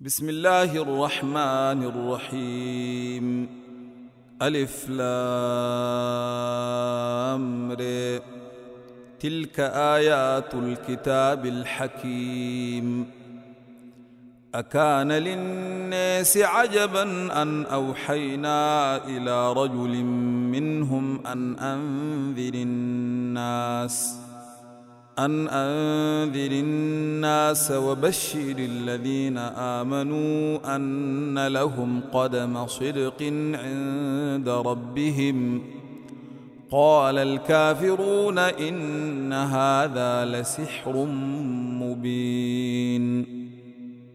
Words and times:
بسم 0.00 0.28
الله 0.28 0.82
الرحمن 0.82 1.82
الرحيم. 1.82 3.48
ألف 4.42 4.88
لام 4.88 5.32
ر. 7.72 8.20
تلك 9.20 9.60
آيات 9.60 10.54
الكتاب 10.54 11.46
الحكيم. 11.46 13.10
أكان 14.54 15.12
للناس 15.12 16.36
عجبا 16.36 17.02
أن 17.42 17.64
أوحينا 17.64 18.96
إلى 19.06 19.52
رجل 19.52 20.04
منهم 20.52 21.26
أن 21.26 21.58
أنذر 21.58 22.54
الناس 22.54 24.18
ۖ. 24.20 24.23
أن 25.18 25.48
أنذر 25.48 26.50
الناس 26.52 27.70
وبشر 27.70 28.54
الذين 28.58 29.38
آمنوا 29.38 30.76
أن 30.76 31.46
لهم 31.46 32.00
قدم 32.12 32.66
صدق 32.66 33.22
عند 33.54 34.48
ربهم. 34.48 35.62
قال 36.70 37.18
الكافرون 37.18 38.38
إن 38.38 39.32
هذا 39.32 40.24
لسحر 40.24 41.06
مبين. 41.82 43.43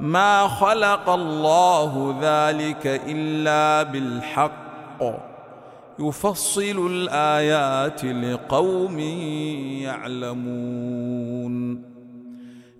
ما 0.00 0.48
خلق 0.48 1.08
الله 1.08 2.16
ذلك 2.22 3.02
إلا 3.06 3.82
بالحق. 3.82 5.02
يفصل 5.98 6.86
الآيات 6.90 8.04
لقوم 8.04 8.98
يعلمون. 9.82 11.82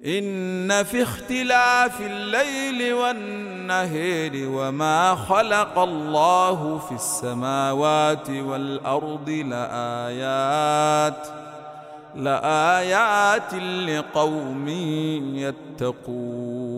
إن 0.07 0.83
في 0.83 1.03
اختلاف 1.03 2.01
الليل 2.01 2.93
والنهار 2.93 4.31
وما 4.35 5.15
خلق 5.15 5.79
الله 5.79 6.79
في 6.79 6.93
السماوات 6.93 8.31
والأرض 8.31 9.31
لآيات 9.31 11.29
لآيات 12.15 13.55
لقوم 13.55 14.69
يتقون. 15.35 16.78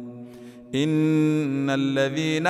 إن 0.75 1.69
الذين 1.69 2.47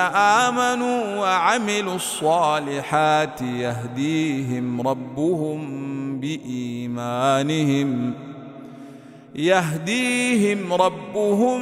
آمنوا 0.47 1.15
وعملوا 1.15 1.95
الصالحات 1.95 3.41
يهديهم 3.41 4.81
ربهم 4.87 6.19
بإيمانهم 6.19 8.13
يهديهم 9.35 10.73
ربهم 10.73 11.61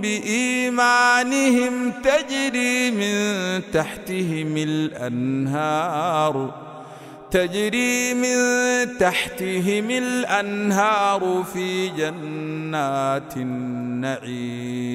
بإيمانهم 0.00 1.92
تجري 2.04 2.90
من 2.90 3.62
تحتهم 3.72 4.56
الأنهار 4.56 6.54
تجري 7.30 8.14
من 8.14 8.36
تحتهم 8.98 9.90
الأنهار 9.90 11.44
في 11.52 11.88
جنات 11.88 13.36
النعيم 13.36 14.94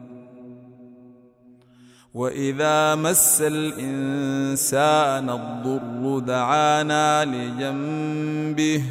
واذا 2.13 2.95
مس 2.95 3.41
الانسان 3.41 5.29
الضر 5.29 6.19
دعانا 6.19 7.25
لجنبه 7.25 8.83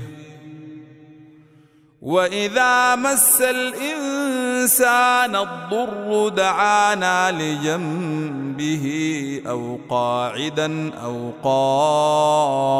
واذا 2.02 2.96
مس 2.96 3.42
الانسان 3.42 5.36
الضر 5.36 6.28
دعانا 6.28 7.30
لجنبه 7.32 8.86
أو 9.46 9.78
قاعدا 9.88 10.94
أو 10.94 11.30
قائما 11.42 12.79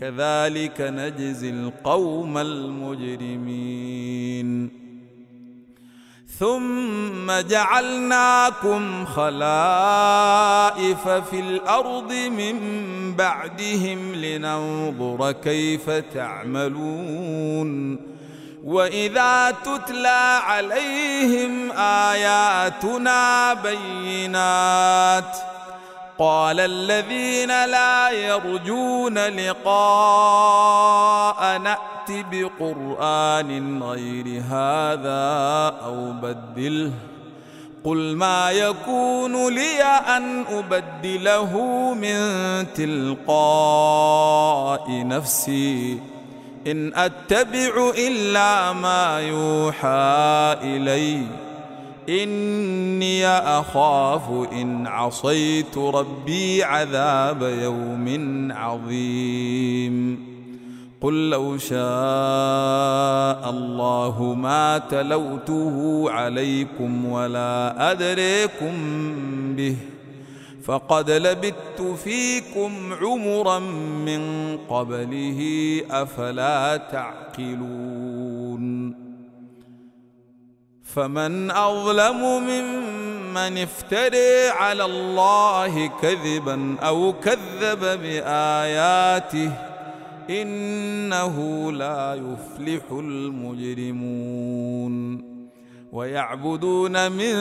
كذلك 0.00 0.80
نجزي 0.80 1.50
القوم 1.50 2.38
المجرمين. 2.38 3.60
ثم 6.40 7.32
جعلناكم 7.40 9.06
خلائف 9.06 9.48
في 11.08 11.40
الأرض 11.40 12.12
من 12.12 12.56
بعدهم 13.16 14.14
لننظر 14.14 15.32
كيف 15.32 15.90
تعملون 15.90 17.70
وإذا 18.64 19.54
تتلى 19.64 20.40
عليهم 20.44 21.72
آياتنا 21.76 23.54
بينات 23.54 25.36
قال 26.20 26.60
الذين 26.60 27.48
لا 27.48 28.10
يرجون 28.10 29.18
لقاء 29.18 29.68
نأت 31.58 32.10
بقرآن 32.10 33.82
غير 33.82 34.42
هذا 34.50 35.76
أو 35.84 36.12
بدله. 36.12 36.92
قل 37.84 38.16
ما 38.16 38.50
يكون 38.50 39.54
لي 39.54 39.82
أن 39.82 40.44
أبدله 40.46 41.58
من 41.94 42.18
تلقاء 42.74 44.84
نفسي. 44.88 46.00
إن 46.66 46.94
أتبع 46.94 47.92
إلا 47.98 48.72
ما 48.72 49.20
يوحى 49.20 50.56
إليّ. 50.62 51.49
إني 52.08 53.26
أخاف 53.26 54.30
إن 54.52 54.86
عصيت 54.86 55.78
ربي 55.78 56.62
عذاب 56.64 57.42
يوم 57.42 58.48
عظيم. 58.52 60.30
قل 61.00 61.30
لو 61.30 61.58
شاء 61.58 61.80
الله 63.50 64.34
ما 64.38 64.78
تلوته 64.78 66.04
عليكم 66.10 67.06
ولا 67.06 67.90
أدريكم 67.92 68.74
به 69.56 69.76
فقد 70.64 71.10
لبثت 71.10 71.82
فيكم 72.04 72.72
عمرا 73.02 73.58
من 74.06 74.56
قبله 74.68 75.40
أفلا 75.90 76.76
تعقلون. 76.76 78.60
فمن 80.94 81.50
أظلم 81.50 82.20
ممن 82.42 83.58
افتري 83.58 84.48
على 84.48 84.84
الله 84.84 85.86
كذبا 85.86 86.76
أو 86.82 87.12
كذب 87.12 87.80
بآياته 88.02 89.52
إنه 90.30 91.72
لا 91.72 92.14
يفلح 92.14 92.82
المجرمون 92.92 94.40
ويعبدون 95.92 97.12
من 97.12 97.34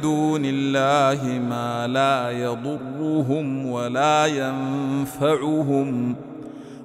دون 0.00 0.42
الله 0.44 1.38
ما 1.38 1.86
لا 1.86 2.30
يضرهم 2.30 3.66
ولا 3.66 4.26
ينفعهم 4.26 6.16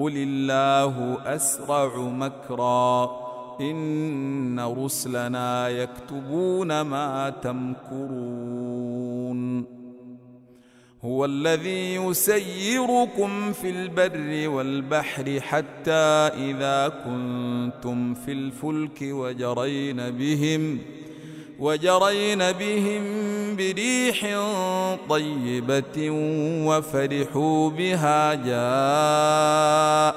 قل 0.00 0.12
الله 0.16 1.18
اسرع 1.26 1.96
مكرا 1.96 3.10
ان 3.60 4.60
رسلنا 4.60 5.68
يكتبون 5.68 6.80
ما 6.80 7.30
تمكرون 7.42 8.60
هو 11.04 11.24
الذي 11.24 11.94
يسيركم 11.94 13.52
في 13.52 13.70
البر 13.70 14.48
والبحر 14.48 15.40
حتى 15.40 15.92
اذا 16.50 16.88
كنتم 16.88 18.14
في 18.14 18.32
الفلك 18.32 18.98
وجرين 19.02 20.10
بهم 20.10 20.78
وجرين 21.60 22.52
بهم 22.52 23.02
بريح 23.56 24.26
طيبة 25.08 26.10
وفرحوا 26.66 27.70
بها 27.70 28.34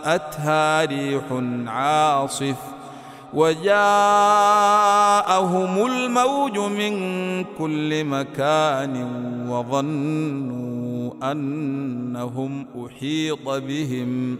جاءتها 0.08 0.86
ريح 0.86 1.24
عاصف 1.68 2.56
وجاءهم 3.34 3.74
الموج 5.86 6.58
من 6.58 6.94
كل 7.44 8.04
مكان 8.04 9.08
وظنوا 9.50 11.32
أنهم 11.32 12.66
أحيط 12.86 13.50
بهم 13.50 14.38
ۖ 14.38 14.40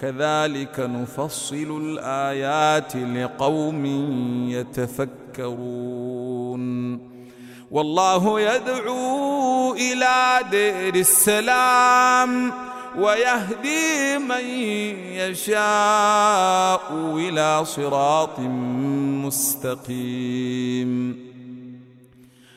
كذلك 0.00 0.80
نفصل 0.80 1.80
الآيات 1.82 2.96
لقوم 2.96 3.86
يتفكرون. 4.50 6.64
والله 7.70 8.40
يدعو 8.40 9.74
إلى 9.74 10.40
دير 10.50 10.94
السلام 10.94 12.52
ويهدي 12.98 14.18
من 14.18 14.44
يشاء 15.14 16.92
إلى 17.16 17.64
صراط 17.64 18.40
مستقيم. 19.24 21.24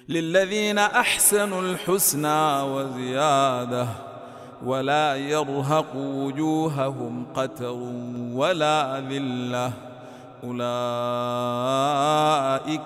للذين 0.10 0.78
أحسنوا 0.78 1.62
الحسنى 1.62 2.62
وزيادة 2.62 3.88
ولا 4.66 5.16
يرهق 5.16 5.96
وجوههم 5.96 7.26
قتر 7.36 7.76
ولا 8.34 9.04
ذلة. 9.10 9.72
أولئك 10.44 10.64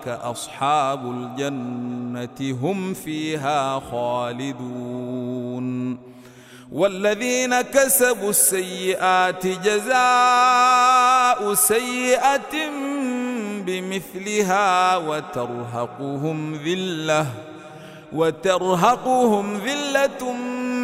أصحاب 0.07 1.11
الجنة 1.11 2.57
هم 2.61 2.93
فيها 2.93 3.81
خالدون. 3.91 5.97
والذين 6.71 7.61
كسبوا 7.61 8.29
السيئات 8.29 9.47
جزاء 9.47 11.53
سيئة 11.53 12.69
بمثلها 13.65 14.97
وترهقهم 14.97 16.55
ذلة. 16.55 17.25
وترهقهم 18.13 19.57
ذلة 19.57 20.35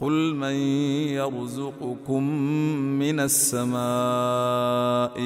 قل 0.00 0.34
من 0.34 0.54
يرزقكم 1.12 2.22
من 2.98 3.20
السماء 3.20 3.80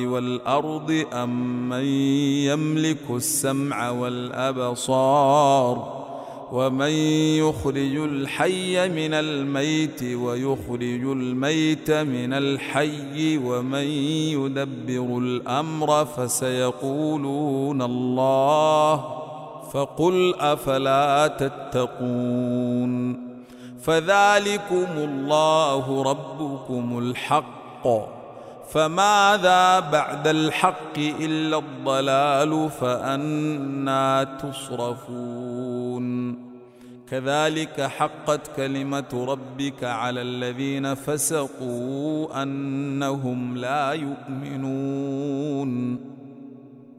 والارض 0.07 1.04
ام 1.12 1.69
من 1.69 1.85
يملك 2.50 3.11
السمع 3.11 3.90
والابصار 3.90 5.25
ومن 6.52 6.90
يخرج 7.38 7.97
الحي 7.97 8.88
من 8.88 9.14
الميت 9.14 10.02
ويخرج 10.02 11.04
الميت 11.04 11.90
من 11.90 12.33
الحي 12.33 13.38
ومن 13.38 13.87
يدبر 14.35 15.19
الامر 15.19 16.04
فسيقولون 16.04 17.83
الله 17.83 19.04
فقل 19.73 20.35
افلا 20.38 21.26
تتقون 21.26 23.24
فذلكم 23.85 24.87
الله 24.97 26.03
ربكم 26.03 26.99
الحق. 26.99 27.88
فماذا 28.71 29.81
بعد 29.81 30.29
الحق 30.29 30.99
إلا 30.99 31.59
الضلال 31.59 32.71
فانى 32.71 34.26
تصرفون. 34.43 36.35
كذلك 37.11 37.81
حقت 37.81 38.41
كلمة 38.57 39.26
ربك 39.29 39.85
على 39.85 40.23
الذين 40.23 40.95
فسقوا 40.95 42.43
أنهم 42.43 43.57
لا 43.57 43.93
يؤمنون. 43.93 46.00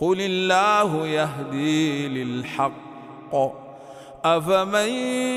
قل 0.00 0.20
الله 0.20 1.06
يهدي 1.06 2.08
للحق. 2.08 2.72
افمن 4.24 4.88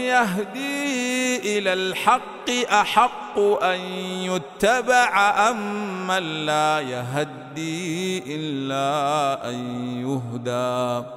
يهدي 0.08 1.38
إلى 1.58 1.74
الحق 1.74 2.50
احق 2.72 3.40
ان 3.40 3.80
يتبع 4.22 5.36
ام 5.50 6.08
من 6.08 6.46
لا 6.46 6.80
يهدي 6.80 8.24
الا 8.36 9.50
ان 9.50 9.56
يهدى. 10.02 11.08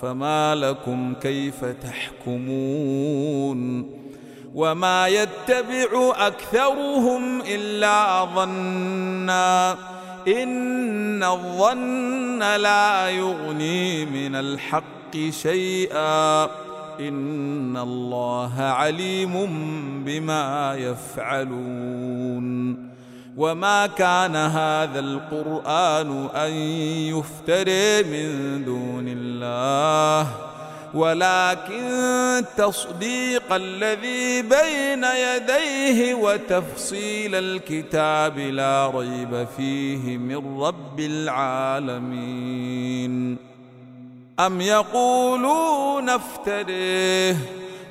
فما 0.00 0.54
لكم 0.54 1.14
كيف 1.22 1.64
تحكمون؟ 1.64 2.74
وما 4.54 5.08
يتبع 5.08 6.12
اكثرهم 6.16 7.40
الا 7.40 8.24
ظنّا. 8.24 9.76
إن 10.28 11.22
الظن 11.22 12.38
لا 12.38 13.08
يغني 13.10 14.04
من 14.04 14.34
الحق 14.34 15.16
شيئا. 15.30 16.44
إن 17.00 17.76
الله 17.76 18.62
عليم 18.62 19.34
بما 20.04 20.74
يفعلون. 20.78 22.74
وما 23.36 23.86
كان 23.86 24.36
هذا 24.36 25.00
القرآن 25.00 26.28
أن 26.34 26.52
يفتري 27.10 28.02
من 28.02 28.64
دون 28.64 29.04
الله. 29.08 30.53
ولكن 30.94 32.44
تصديق 32.56 33.52
الذي 33.52 34.42
بين 34.42 35.04
يديه 35.04 36.14
وتفصيل 36.14 37.34
الكتاب 37.34 38.38
لا 38.38 38.90
ريب 38.94 39.46
فيه 39.56 40.16
من 40.16 40.60
رب 40.60 41.00
العالمين. 41.00 42.44
أم 44.40 44.60
يقولون 44.60 46.08
افتريه؟ 46.08 47.36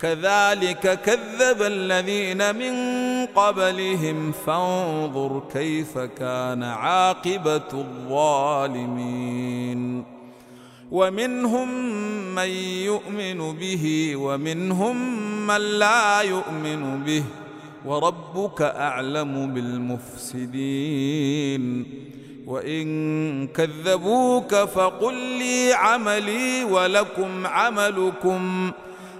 كذلك 0.00 1.00
كذب 1.00 1.62
الذين 1.62 2.56
من 2.56 2.74
قبلهم 3.26 4.32
فانظر 4.32 5.42
كيف 5.52 5.98
كان 5.98 6.62
عاقبة 6.62 7.72
الظالمين. 7.72 9.16
ومنهم 10.92 11.68
من 12.34 12.48
يؤمن 12.84 13.58
به 13.58 14.16
ومنهم 14.16 14.96
من 15.46 15.56
لا 15.56 16.20
يؤمن 16.20 17.04
به 17.04 17.24
وربك 17.86 18.62
أعلم 18.62 19.54
بالمفسدين. 19.54 21.06
وإن 22.46 22.86
كذبوك 23.46 24.54
فقل 24.54 25.14
لي 25.14 25.72
عملي 25.72 26.64
ولكم 26.64 27.46
عملكم. 27.46 28.72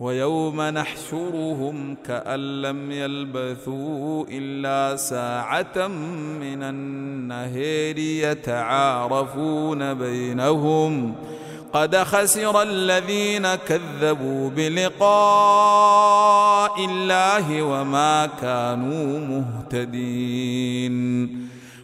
ويوم 0.00 0.60
نحشرهم 0.62 1.96
كأن 2.06 2.62
لم 2.62 2.92
يلبثوا 2.92 4.24
إلا 4.30 4.96
ساعة 4.96 5.86
من 6.40 6.62
النهير 6.62 7.98
يتعارفون 7.98 9.94
بينهم 9.94 11.14
قد 11.72 11.96
خسر 11.96 12.62
الذين 12.62 13.54
كذبوا 13.54 14.50
بلقاء 14.50 15.14
الله 16.84 17.62
وما 17.62 18.26
كانوا 18.40 19.18
مهتدين 19.70 21.00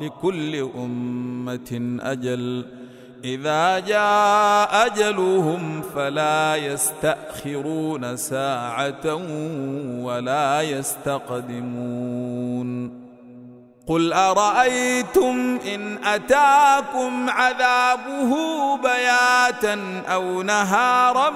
لكل 0.00 0.56
أمة 0.56 1.98
أجل. 2.00 2.66
إذا 3.24 3.78
جاء 3.78 4.86
أجلهم 4.86 5.82
فلا 5.94 6.56
يستأخرون 6.56 8.16
ساعة 8.16 9.14
ولا 10.04 10.62
يستقدمون. 10.62 12.22
قل 13.86 14.12
أرأيتم 14.12 15.58
إن 15.74 15.98
أتاكم 16.04 17.30
عذابه 17.30 18.36
بياتا 18.76 20.02
أو 20.08 20.42
نهارا 20.42 21.30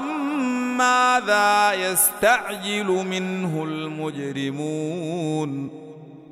ماذا 0.78 1.72
يستعجل 1.72 2.86
منه 2.86 3.64
المجرمون؟ 3.64 5.06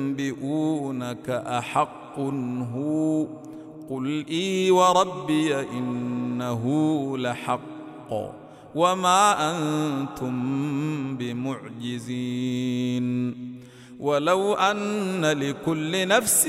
ويستنبئونك 0.00 1.30
أحق 1.30 2.18
هو 2.74 3.26
قل 3.90 4.26
إي 4.30 4.70
وربي 4.70 5.60
إنه 5.60 6.64
لحق 7.18 7.60
وما 8.74 9.50
أنتم 9.50 11.16
بمعجزين 11.16 12.50
ولو 14.00 14.54
أن 14.54 15.24
لكل 15.26 16.08
نفس 16.08 16.48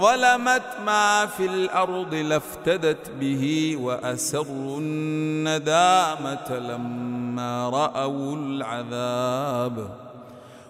ظلمت 0.00 0.62
ما 0.86 1.26
في 1.26 1.46
الأرض 1.46 2.14
لافتدت 2.14 3.10
به 3.20 3.76
وأسروا 3.80 4.78
الندامة 4.80 6.58
لما 6.58 7.68
رأوا 7.68 8.36
العذاب 8.36 10.03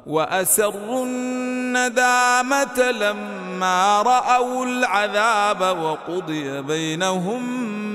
وأسروا 0.07 1.07
الندامة 1.07 2.91
لما 2.91 4.03
رأوا 4.03 4.67
العذاب 4.67 5.61
وقضي 5.61 6.63
بينهم 6.63 7.43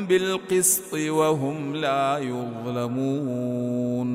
بالقسط 0.05 0.93
وهم 0.93 1.75
لا 1.75 2.17
يظلمون. 2.17 4.09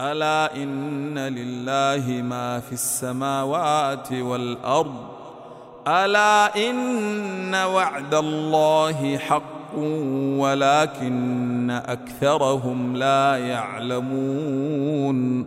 ألا 0.00 0.56
إن 0.56 1.18
لله 1.18 2.22
ما 2.22 2.60
في 2.60 2.72
السماوات 2.72 4.12
والأرض؟ 4.12 4.94
ألا 5.88 6.70
إن 6.70 7.54
وعد 7.54 8.14
الله 8.14 9.18
حق 9.18 9.78
ولكن 10.38 11.70
أكثرهم 11.70 12.96
لا 12.96 13.36
يعلمون. 13.36 15.46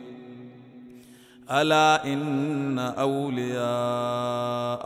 ألا 1.51 2.05
إن 2.05 2.79
أولياء 2.79 3.59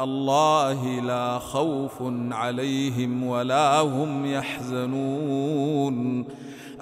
الله 0.04 0.84
لا 0.84 1.39
خوف 1.39 1.91
عليهم 2.32 3.23
ولا 3.23 3.80
هم 3.80 4.25
يحزنون. 4.25 6.25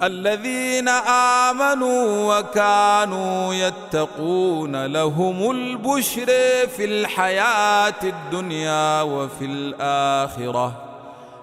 الذين 0.02 0.88
آمنوا 1.48 2.38
وكانوا 2.38 3.54
يتقون 3.54 4.86
لهم 4.86 5.50
البشر 5.50 6.26
في 6.76 6.84
الحياة 6.84 8.02
الدنيا 8.02 9.02
وفي 9.02 9.44
الآخرة. 9.44 10.72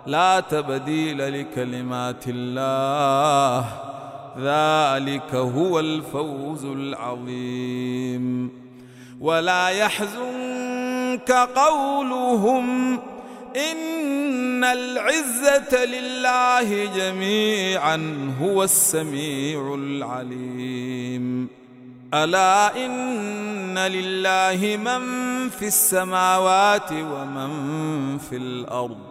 لا 0.06 0.40
تبديل 0.40 1.42
لكلمات 1.42 2.24
الله. 2.28 3.91
ذلك 4.38 5.36
هو 5.36 5.80
الفوز 5.80 6.66
العظيم. 6.66 8.52
ولا 9.20 9.68
يحزنك 9.68 11.32
قولهم 11.32 13.00
إن 13.72 14.64
العزة 14.64 15.86
لله 15.86 16.86
جميعا 16.86 18.32
هو 18.42 18.64
السميع 18.64 19.76
العليم. 19.76 21.48
ألا 22.14 22.86
إن 22.86 23.78
لله 23.78 24.78
من 24.78 25.02
في 25.50 25.68
السماوات 25.68 26.92
ومن 26.92 28.18
في 28.18 28.36
الأرض. 28.36 29.11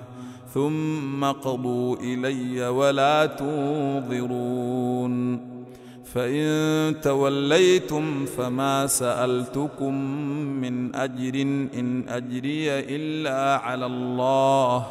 ثم 0.53 1.25
قضوا 1.25 1.95
إلي 1.95 2.67
ولا 2.67 3.25
تنظرون. 3.25 5.11
فإن 6.13 6.95
توليتم 7.01 8.25
فما 8.25 8.87
سألتكم 8.87 9.93
من 10.61 10.95
أجر 10.95 11.41
إن 11.79 12.03
أجري 12.09 12.69
إلا 12.69 13.57
على 13.57 13.85
الله 13.85 14.85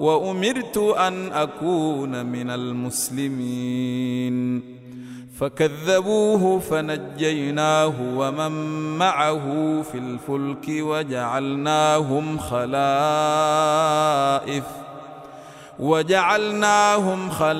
وأمرت 0.00 0.78
أن 0.78 1.32
أكون 1.32 2.26
من 2.26 2.50
المسلمين. 2.50 4.62
فكذبوه 5.38 6.58
فنجيناه 6.58 7.94
ومن 8.16 8.52
معه 8.98 9.46
في 9.82 9.98
الفلك 9.98 10.68
وجعلناهم 10.68 12.38
خلائف. 12.38 12.78
وجعلناهم 15.78 17.30
خلائف 17.30 17.54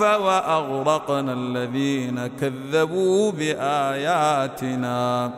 وأغرقنا 0.00 1.32
الذين 1.32 2.26
كذبوا 2.26 3.32
بآياتنا. 3.32 5.30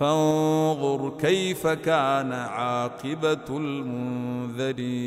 فانظر 0.00 1.12
كيف 1.20 1.66
كان 1.66 2.32
عاقبة 2.32 3.48
المنذرين. 3.50 5.00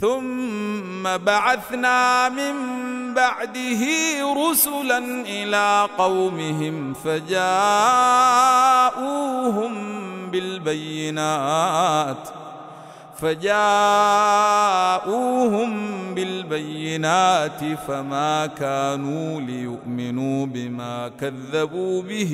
ثم 0.00 1.02
بعثنا 1.24 2.28
من 2.28 2.54
بعده 3.14 3.82
رسلا 4.50 4.98
إلى 5.26 5.88
قومهم 5.98 6.94
فجاءوهم 6.94 7.46
بالبينات. 10.30 12.28
فجاءوهم 13.20 13.64
بالبينات 16.14 17.64
فما 17.88 18.46
كانوا 18.46 19.40
ليؤمنوا 19.40 20.46
بما 20.46 21.08
كذبوا 21.20 22.02
به 22.02 22.32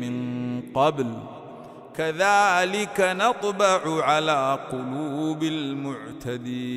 من 0.00 0.62
قبل. 0.74 1.06
كذلك 1.96 3.00
نطبع 3.00 4.04
على 4.04 4.58
قلوب 4.72 5.42
المعتدين. 5.42 6.70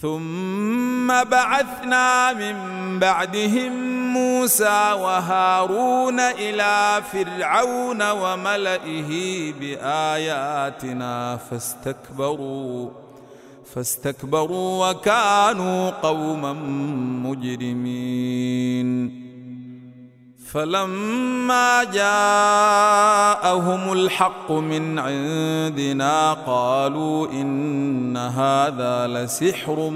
ثم 0.00 1.08
بعثنا 1.08 2.32
من 2.32 2.54
بعدهم 2.98 3.97
موسى 4.48 4.92
وهارون 4.92 6.20
إلى 6.20 7.02
فرعون 7.12 8.10
وملئه 8.10 9.52
بآياتنا 9.60 11.36
فاستكبروا 11.36 12.90
فاستكبروا 13.74 14.90
وكانوا 14.90 15.90
قوما 15.90 16.52
مجرمين. 17.28 18.88
فلما 20.52 21.84
جاءهم 21.84 23.12
الحق 23.92 24.52
من 24.52 24.98
عندنا 24.98 26.32
قالوا 26.32 27.32
إن 27.32 28.16
هذا 28.16 29.06
لسحر 29.06 29.90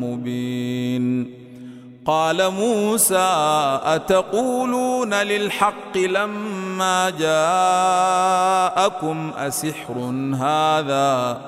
مبين. 0.00 1.37
قال 2.08 2.50
موسى 2.50 3.38
أتقولون 3.84 5.14
للحق 5.14 5.96
لما 5.96 7.10
جاءكم 8.70 9.32
أسحر 9.36 9.98
هذا؟ 10.40 11.40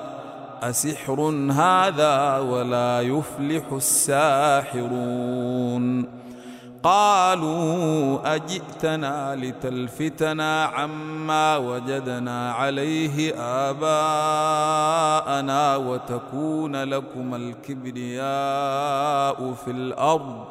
أسحر 0.63 1.21
هذا 1.51 2.37
ولا 2.37 3.01
يفلح 3.01 3.63
الساحرون. 3.71 5.01
قالوا 6.83 8.35
أجئتنا 8.35 9.35
لتلفتنا 9.35 10.65
عما 10.65 11.57
وجدنا 11.57 12.53
عليه 12.53 13.33
آباءنا 13.69 15.75
وتكون 15.75 16.83
لكم 16.83 17.35
الكبرياء 17.35 18.23
في 19.65 19.71
الأرض 19.71 20.45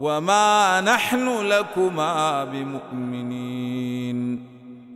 وما 0.00 0.80
نحن 0.80 1.28
لكما 1.28 2.44
بمؤمنين. 2.44 4.48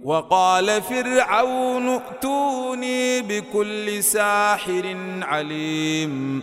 وقال 0.04 0.82
فرعون 0.82 1.88
ائتوني 1.88 3.22
بكل 3.22 4.02
ساحر 4.02 4.96
عليم. 5.22 6.42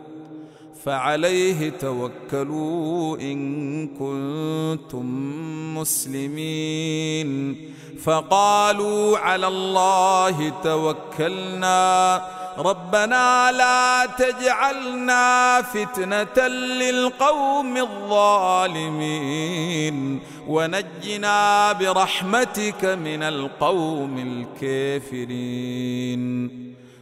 فعليه 0.85 1.69
توكلوا 1.69 3.17
إن 3.17 3.87
كنتم 3.87 5.05
مسلمين. 5.77 7.57
فقالوا 8.03 9.17
على 9.17 9.47
الله 9.47 10.53
توكلنا. 10.63 12.21
ربنا 12.57 13.51
لا 13.51 14.05
تجعلنا 14.05 15.61
فتنة 15.61 16.47
للقوم 16.47 17.77
الظالمين. 17.77 18.99
ونجنا 20.47 21.73
برحمتك 21.73 22.85
من 22.85 23.23
القوم 23.23 24.45
الكافرين. 24.61 26.70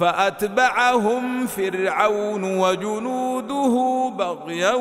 فأتبعهم 0.00 1.46
فرعون 1.46 2.58
وجنوده 2.58 3.74
بغيا 4.18 4.74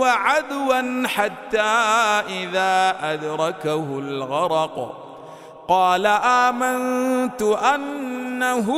وعدوا 0.00 1.06
حتى 1.06 1.60
إذا 2.28 2.96
أدركه 3.12 3.98
الغرق. 3.98 4.98
قال 5.68 6.06
آمنت 6.06 7.42
أنه 7.42 8.68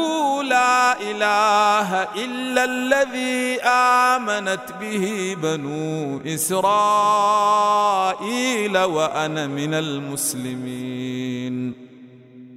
لا 0.42 1.00
إله 1.00 2.02
إلا 2.24 2.64
الذي 2.64 3.60
آمنت 3.62 4.72
به 4.80 5.36
بنو 5.42 6.20
إسرائيل 6.34 6.68
وأنا 8.78 9.46
من 9.46 9.74
المسلمين. 9.74 11.53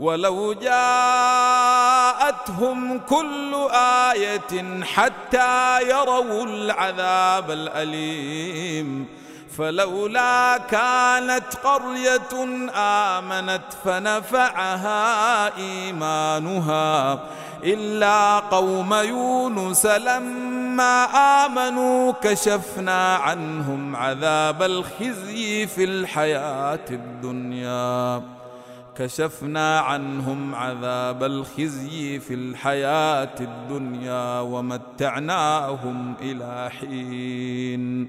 ولو 0.00 0.52
جاءتهم 0.52 1.78
كل 2.98 3.54
آية 4.12 4.82
حتى 4.82 5.80
يروا 5.82 6.44
العذاب 6.44 7.50
الأليم. 7.50 9.06
فلولا 9.58 10.58
كانت 10.58 11.56
قرية 11.64 12.44
آمنت 12.74 13.62
فنفعها 13.84 15.56
إيمانها. 15.56 17.20
إلا 17.64 18.38
قوم 18.38 18.94
يونس 18.94 19.86
لما 19.86 21.04
آمنوا 21.46 22.12
كشفنا 22.22 23.16
عنهم 23.16 23.96
عذاب 23.96 24.62
الخزي 24.62 25.66
في 25.66 25.84
الحياة 25.84 26.86
الدنيا. 26.90 28.22
كشفنا 29.00 29.80
عنهم 29.80 30.54
عذاب 30.54 31.24
الخزي 31.24 32.20
في 32.20 32.34
الحياة 32.34 33.34
الدنيا 33.40 34.40
ومتعناهم 34.40 36.14
إلى 36.22 36.70
حين. 36.70 38.08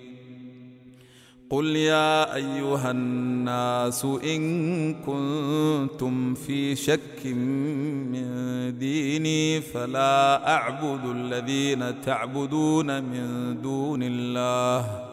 قل 1.51 1.75
يا 1.75 2.35
ايها 2.35 2.91
الناس 2.91 4.05
ان 4.05 4.93
كنتم 4.93 6.33
في 6.33 6.75
شك 6.75 7.25
من 7.25 8.25
ديني 8.77 9.61
فلا 9.61 10.53
اعبد 10.53 11.05
الذين 11.05 12.01
تعبدون 12.01 13.03
من 13.03 13.57
دون 13.61 14.03
الله 14.03 15.10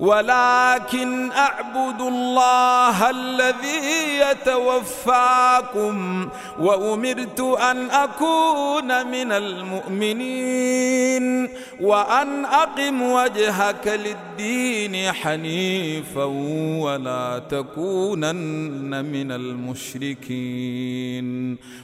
ولكن 0.00 1.32
أعبد 1.32 2.00
الله 2.00 3.10
الذي 3.10 4.18
يتوفاكم 4.30 6.28
وأمرت 6.60 7.40
أن 7.40 7.90
أكون 7.90 9.06
من 9.06 9.32
المؤمنين 9.32 10.70
وأن 11.80 12.44
أقم 12.44 13.02
وجهك 13.02 13.86
للدين 13.86 15.12
حنيفا 15.12 16.24
ولا 16.80 17.42
تكونن 17.50 19.04
من 19.04 19.32
المشركين 19.32 20.70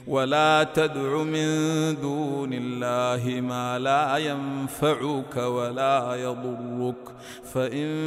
ولا 0.07 0.67
تدع 0.73 1.23
من 1.23 1.47
دون 2.01 2.49
الله 2.53 3.41
ما 3.41 3.79
لا 3.79 4.17
ينفعك 4.17 5.37
ولا 5.37 6.15
يضرك 6.15 6.95
فإن 7.53 8.06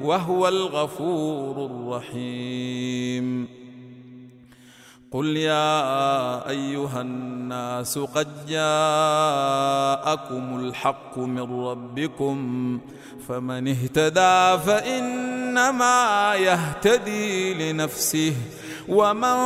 وهو 0.00 0.48
الغفور 0.48 1.66
الرحيم. 1.66 3.48
قل 5.12 5.36
يا 5.36 6.48
أيها 6.48 7.00
الناس 7.00 7.98
قد 7.98 8.46
جاءكم 8.48 9.64
الحق 10.60 11.18
من 11.18 11.64
ربكم 11.64 12.78
فمن 13.28 13.68
اهتدى 13.68 14.58
فإنما 14.66 16.34
يهتدي 16.34 17.54
لنفسه 17.54 18.34
ومن 18.88 19.36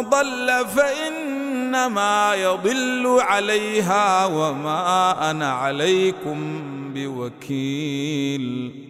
ضل 0.00 0.66
فإنما 0.76 2.34
يضل 2.34 3.16
عليها 3.20 4.26
وما 4.26 5.30
أنا 5.30 5.52
عليكم 5.52 6.60
بوكيل. 6.94 8.89